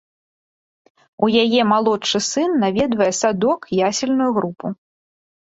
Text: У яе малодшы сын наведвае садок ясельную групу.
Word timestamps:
У 1.27 1.29
яе 1.43 1.61
малодшы 1.73 2.21
сын 2.31 2.57
наведвае 2.65 3.11
садок 3.21 3.61
ясельную 3.91 4.31
групу. 4.41 4.65